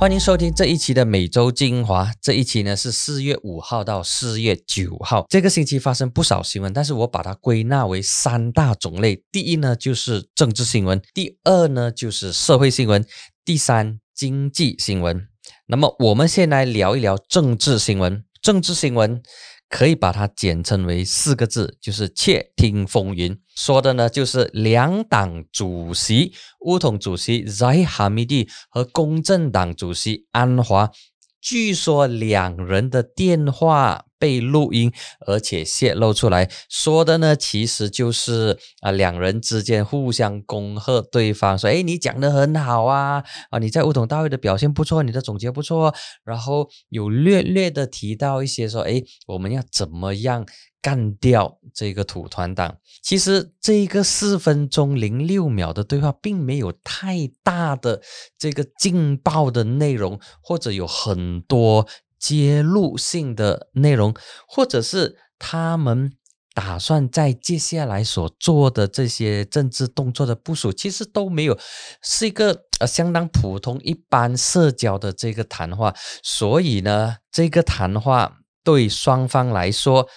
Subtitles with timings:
[0.00, 2.10] 欢迎收听这一期的每周精华。
[2.22, 9.22] 这一期呢是四月五号到四月九号，这个星期发生不少新闻，但是我把它归纳为三大种类。
[9.30, 13.04] 第一呢就是政治新闻，第二呢就是社会新闻，
[13.44, 15.28] 第三经济新闻。
[15.66, 18.24] 那么我们先来聊一聊政治新闻。
[18.40, 19.22] 政治新闻。
[19.70, 23.38] 可以把它简称为四个字，就是窃听风云。
[23.54, 26.34] 说的呢，就是两党主席
[26.66, 30.90] 乌统主席 Zahid Hamidi 和公正党主席安华。
[31.40, 34.92] 据说两人的电话被录音，
[35.26, 45.94] 而且泄露出来，说的呢，其实就是啊，两人之间互相恭贺对方，说，哎，你讲的很好啊，啊，你在梧桐大会的表现不错，你的总结不错，
[46.24, 50.44] 然后有略略的提到一些说，哎，我们要怎么样？
[50.82, 52.76] 干掉这个土团党。
[53.02, 58.00] 其实这个四分钟零六秒的对话，并没有太大的
[58.38, 61.86] 这个劲爆的内容，或者有很多
[62.18, 64.14] 揭露性的内容，
[64.46, 66.12] 或者是他们
[66.54, 71.58] 打算在接下来所做的这些政治动作的部署，其实都没有，
[72.02, 75.94] 是一个呃相当普通一般社交的这个谈话。
[76.22, 80.08] 所以呢，这个谈话对双方来说。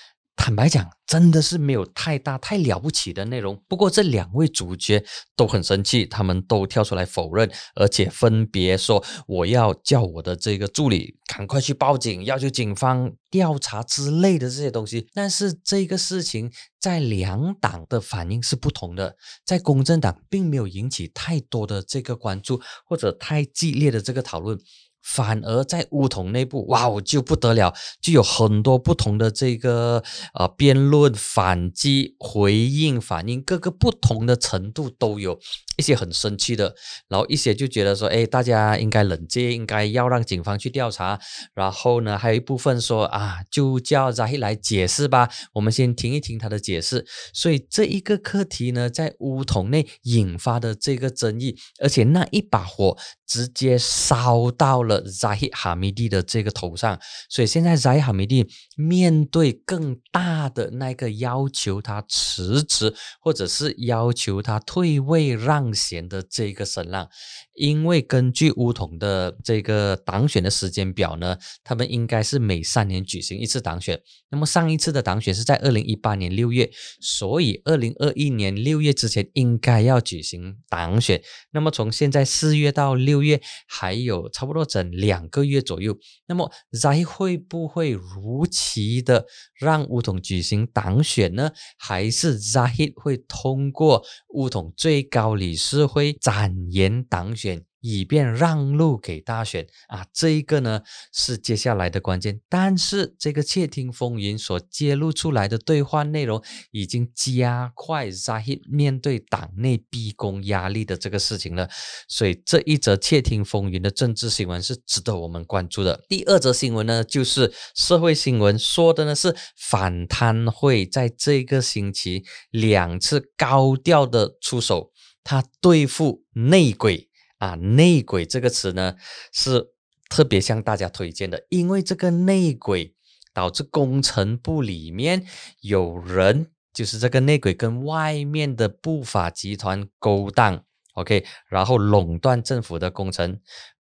[0.45, 3.57] 坦白讲，真的是没有太大、太了不起的内容。
[3.69, 5.01] 不过这两位主角
[5.37, 24.59] 都很生气，他们都跳出来否认，而且分别说：“我要叫我的这个助理赶快去报警，要求警方调查之类的这些东西。”但是这个事情在两党的反应是不同的，在公正党并没有引起太多的这个关注，或者太激烈的这个讨论。
[25.03, 30.01] 反而在乌统内部，哇哦，就不得了，就有很多不同的这个
[30.33, 35.37] 呃辩论、反击、回应、反应，各个不同的程度都有。
[35.77, 36.75] 一些很生气的，
[37.07, 41.19] 然后一些就觉得说，哎，大家应该冷静，应该要让警方去调查。
[41.55, 45.29] 然后呢，还有一部分说啊，就叫扎希来解释吧。
[45.53, 47.05] 我们先听一听他的解释。
[47.33, 56.99] 所以这一个课题呢，在乌统内引发的这个争议，而且那一把火直接烧到了扎希哈米蒂的这个头上。
[57.29, 65.62] 所以现在扎希哈米蒂面对更大的那个要求，他辞职，或者是要求他退位让。
[65.63, 67.07] 当选的这个声浪，
[67.53, 74.01] 因为根据乌统的这个党选的时间表呢，他们应该是每三年举行一次党选。
[74.29, 76.69] 那么上一次的党选是在二零一八年六月，
[76.99, 81.21] 所以二零二一年六月之前应该要举行党选。
[81.51, 85.97] 那么从现在四月到六月，还有差不多整两个月左右。
[86.25, 89.25] 那么 Z 会不会如期的
[89.57, 91.51] 让乌统举行党选呢？
[91.77, 94.03] 还是 Z 会通过
[94.33, 95.52] 乌统最高理？
[95.53, 100.03] 理事会展延党选，以便让路给大选啊！
[100.11, 100.81] 这一个呢
[101.13, 102.41] 是接下来的关键。
[102.49, 111.69] 但是这个窃听风云所揭露出来的对话内容，已经加快 ZHAI 面对党内逼宫压力的这个事情了。
[112.07, 116.03] 所以这一则窃听风云的政治新闻是值得我们关注的。
[116.09, 124.89] 第二则新闻呢，就是社会新闻，说的呢是反贪会在这个星期两次高调的出手。
[125.23, 128.95] 他对付内鬼啊，内鬼这个词呢
[129.31, 129.69] 是
[130.09, 132.93] 特别向大家推荐的，因为这个内鬼
[133.33, 135.25] 导致工程部里面
[135.61, 140.63] 有人，就是这个内鬼跟外面的不法集团勾当
[140.93, 143.39] ，OK，然后垄断政府的工程，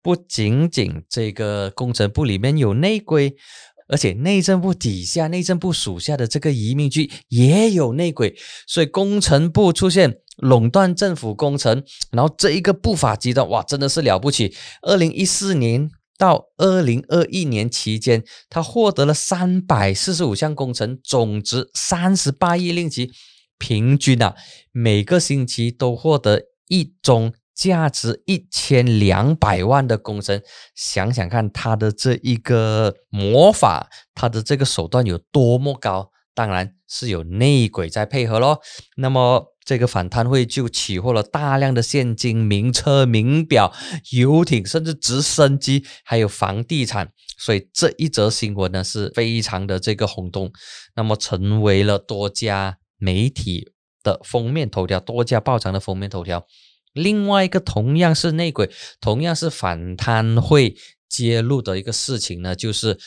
[0.01, 3.35] 不仅仅这个工程部里面有内鬼。
[3.87, 8.35] 而且内政部底下、内政部属下的这个移民局也有内鬼，
[8.67, 14.53] 所以工程部出现垄断政府工程，然后这一个不法集团哇，真的是了不起！
[14.81, 23.11] 二零一四年到二零二一年期间，他获得了三百四十五项工程，总值三十八亿令吉，
[23.57, 24.35] 平均啊
[24.71, 27.33] 每个星期都获得一宗。
[27.55, 30.41] 价值一千两百万的工程，
[30.75, 38.59] 想想看他的这一个魔法，他的这个手段有多么高，当然是有内鬼在配合咯。
[38.97, 43.73] 那么这个反贪会就起获了大量的现金、名车、名表、
[44.11, 47.11] 游艇，甚至直升机，还有房地产。
[47.37, 50.51] 所以这一则新闻呢是非常的这个轰动，
[50.95, 53.71] 那么成为了多家媒体
[54.03, 56.45] 的封面头条，多家报章的封面头条。
[56.95, 58.69] 另外一个同样是内鬼，
[58.99, 60.75] 同样是反贪会
[61.07, 62.97] 揭露的一个事情呢，就是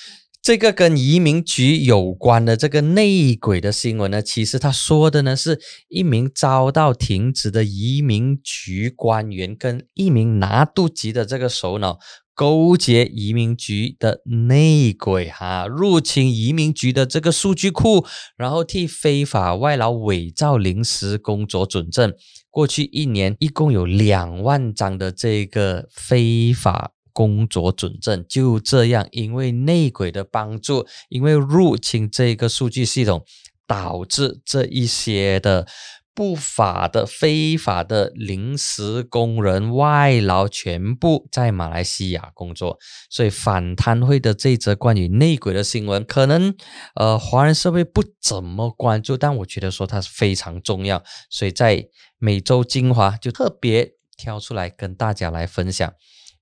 [0.49, 5.61] 这个跟移民局有关的这个内鬼的新闻呢，其实他说的呢是
[5.91, 11.99] 一名遭到停职的移民局官员跟一名拿督级的这个首脑
[12.35, 18.07] 勾结移民局的内鬼哈，入侵移民局的这个数据库，
[18.39, 22.15] 然后替非法外劳伪造临时工作准证。
[22.51, 26.93] 过去一年一共有两万张的这个非法。
[27.19, 33.25] 工作准证就这样，因为内鬼的帮助，因为入侵这个数据系统，
[33.67, 35.67] 导致这一些的
[36.15, 42.79] 不法的、非法的临时工人、外劳全部在马来西亚工作。
[43.11, 46.55] 所以反贪会的这则关于内鬼的新闻，可能
[46.95, 51.85] 呃华人社会不怎么关注，但我觉得说它是非常重要，所以在
[52.19, 55.93] 每周精华就特别挑出来跟大家来分享。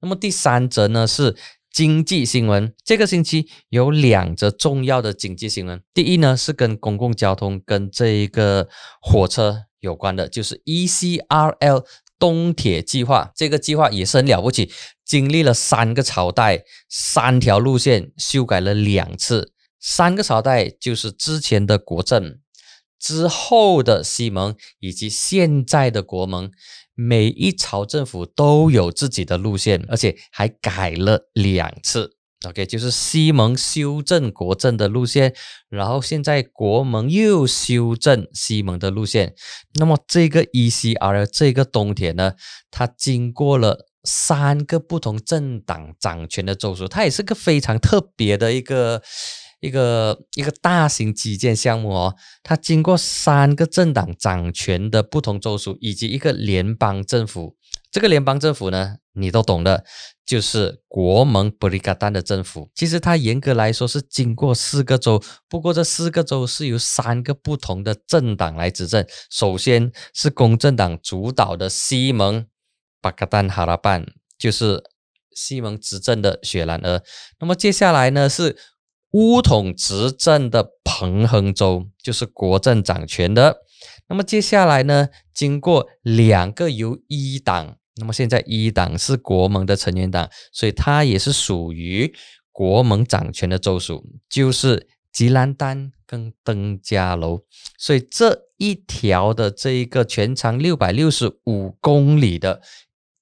[0.07, 1.35] 那么第三则呢是
[1.69, 5.83] 经济新闻，这个星期有两则重要的经济新闻。
[5.93, 8.69] 第一呢是跟公共交通跟这一个
[9.03, 11.85] 火车有关的，就是 ECRL
[12.21, 13.33] 东铁计划。
[13.35, 14.71] 这个计划也是很了不起，
[15.05, 19.53] 经历了三个朝代，三条路线修改了两次。
[19.81, 22.39] 三个朝代就是之前的国政，
[23.01, 26.53] 之后的西蒙以及现在的国盟。
[26.97, 32.17] 每一朝政府都有自己的路线，而且还改了两次。
[32.47, 35.35] OK，就是西蒙修正国政的路线，
[35.69, 39.35] 然后现在国盟又修正西蒙的路线。
[39.75, 42.33] 那么这个 ECR 这个东铁呢，
[42.71, 49.03] 它经过了三个不同政党掌权的州属，它也是个非常特别的一个。
[49.67, 57.57] 一个一个大型基建项目哦，它经过三个政党掌权的不同州属，以及一个联邦政府。
[57.91, 59.85] 这个联邦政府呢，你都懂的，
[60.27, 62.71] 就是国盟布里加丹的政府。
[62.75, 69.07] 其实它严格来说是经过四个州，不过这四个州是由三个不同的政党来执政。
[69.31, 72.47] 首先是公正党主导的西蒙
[73.01, 74.05] 巴卡丹哈拉班，
[74.39, 74.83] 就是
[75.35, 77.03] 西蒙执政的雪兰莪。
[77.41, 78.57] 那么接下来呢是。
[79.17, 83.57] 乌统执政的彭亨州就是国政掌权的。
[84.09, 92.15] 那么接下来呢，经过两个由一党，那么现在一党是国盟的成员党，所以它也是属于
[92.53, 97.41] 国盟掌权的州属，就是吉兰丹跟登嘉楼。
[97.79, 102.61] 所以这一条的这一个全长六百六十五公里的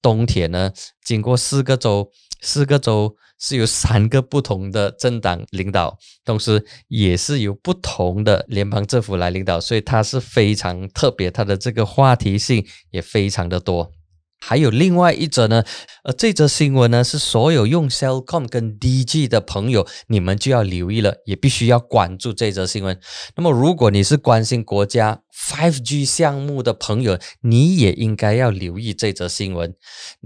[0.01, 2.11] 东铁呢，经过四个州，
[2.41, 3.15] 四个州。
[3.47, 13.91] 是由三个不同的政党领导，同时也是由不同的联邦政府来领导，所以它是非常特别，它的这个话题性也非常的多。
[14.47, 15.63] 还有另外一则呢，
[16.03, 22.99] 呃，这则新闻呢是所有用 Cellcom 跟 DG 的朋友，你们就要留意了，也必须要关注这则新闻。
[23.35, 29.73] 那么，如果你是关心国家 5G 项目的朋友，你也应该要留意这则新闻。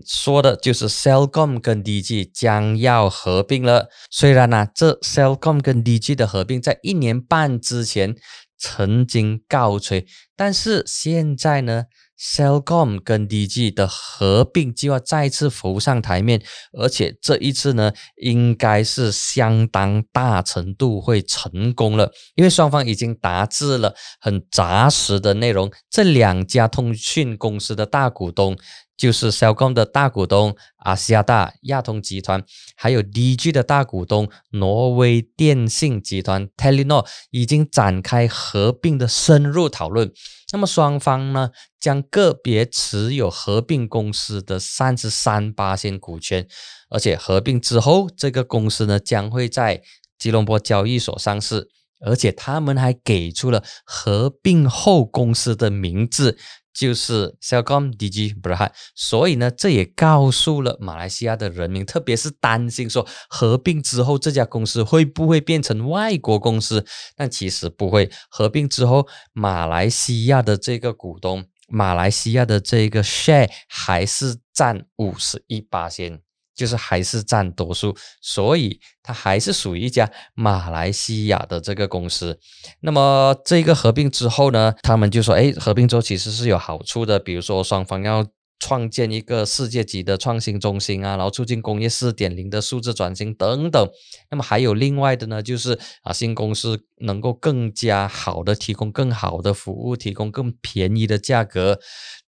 [0.06, 3.88] 说的就是 Cellcom 跟 DG 将要合并了。
[4.12, 8.18] 虽然呢，这 Cellcom 跟 DG 的合并在一年半之前
[8.57, 10.06] 曾经告吹，
[10.36, 11.86] 但是现在呢
[12.19, 16.42] ？Cellcom 跟 DG 的合并计划再次浮上台面，
[16.74, 25.71] 而且这一次呢，应该是相当大程度会成功了，因为双方已经达致了很扎实的内容。
[25.89, 28.57] 这两家通讯公司的大股东。
[28.99, 32.44] 就是小共的大股东阿西亚大亚通集团，
[32.75, 40.11] 还有 DG 的大股东挪威电信集团 Telenor 已经展开合并的深入讨论。
[40.51, 46.45] 那么双方呢，将个别持有合并公司的三十三八仙股权，
[46.89, 49.81] 而且合并之后，这个公司呢将会在
[50.18, 51.69] 吉隆坡交易所上市，
[52.06, 56.37] 而且他们还给出了合并后公司的名字。
[56.80, 66.86] 就是 Cellcom DG Berhad，所以呢，这也告诉了马来西亚的人民，特别是担心说合并之后这家公司会不会变成外国公司？
[67.18, 76.21] 但其实不会，合并之后，马来西亚的这个股东，马来西亚的这个 share 还是占五十一八先。
[76.59, 82.37] 就是还是占多数，所以它还是属于一家马来西亚的这个公司。
[82.81, 88.25] 那么这个合并之后呢，他们就说，哎，合并之后其实是有好处的，比如说双方要
[88.59, 93.89] 创建一个世界级的创新中心啊，然后促进工业四点零的数字转型等等。
[94.30, 101.80] 那么还有另外的呢，就是啊，新公司能够更加好的提供更好的服务，提供更便宜的价格。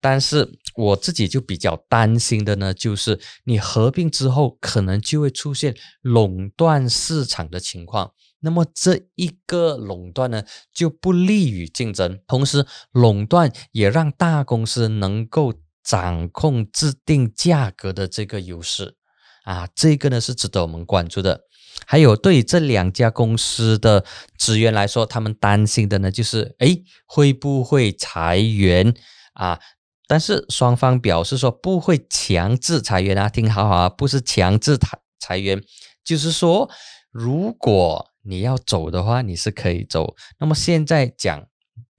[0.00, 8.12] 但是我自己就比较担心的呢，就是你合并之后，可能就会出现垄断市场的情况。
[8.42, 18.96] 那么这一个垄断呢，就不利于竞争，同时垄断也让大公司能够掌控制定价格的这个优势
[19.44, 21.42] 啊，这个呢是值得我们关注的。
[21.87, 24.04] 还有对这两家公司的
[24.37, 28.94] 职员来说，他们担心的呢，就是哎会不会裁员
[29.34, 29.58] 啊？
[30.06, 35.62] 但是双方表示说不会强制裁员啊，听好好啊，不是强制裁裁员，
[36.04, 36.70] 就是说
[37.10, 38.06] 如果。
[38.22, 40.14] 你要走的话，你是可以走。
[40.38, 41.42] 那么现在讲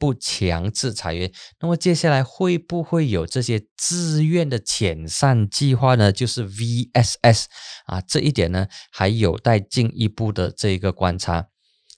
[0.01, 6.11] 不强制裁员，那么接下来会不会有这些自愿的遣散计划呢？
[6.11, 7.45] 就是 VSS
[7.85, 11.49] 啊，这一点呢还有待进一步的这个观察。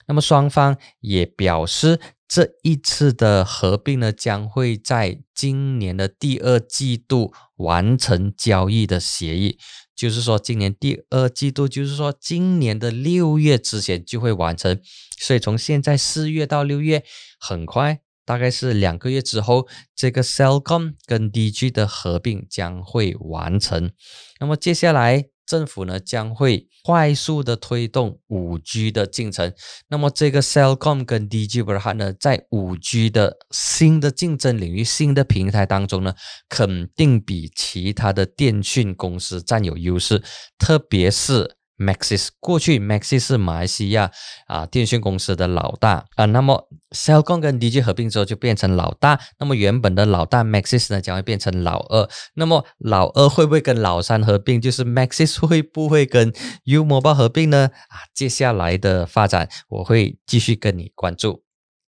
[0.05, 9.57] 那么双方也表示，这一次的合并呢，将会在今年的第二季度完成交易的协议。
[9.95, 14.79] 就是说，今年第二季度，就是说今年的六月之前就会完成，
[15.17, 17.03] 所以从现在四月到六月，
[17.39, 23.91] 很快，大概是两个月之后，这个 Cellcom 跟 DG 的合并将会完成。
[24.39, 25.32] 那么接下来。
[25.45, 29.53] 政府呢将会快速的推动五 G 的进程，
[29.87, 36.13] 那么这个 Cellcom 跟 DG b r h a 呢，在五 G 的新的竞争领域、新的平台当中呢，
[36.49, 40.21] 肯定比其他的电讯公司占有优势，
[40.57, 41.57] 特别是。
[41.77, 44.11] Maxis 过去，Maxis 是马来西亚
[44.47, 54.61] 啊电讯公司的老大啊，那么 Cellcom 跟 DG 合并之后就变成老大，那么原本的老大 Maxis 呢将会变成老二，那么老二会不会跟老三合并？
[54.61, 56.31] 就是 Maxis 会不会跟
[56.65, 57.71] U Mobile 合并呢？
[57.89, 61.43] 啊，接下来的发展我会继续跟你关注。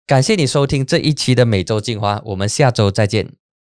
[0.06, 3.34] 感谢你收听这一期的每周精华，我们下周再见。